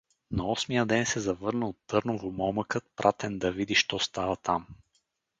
[0.31, 4.67] На осмия ден се завърна от Търново момъкът, пратен да види що става там.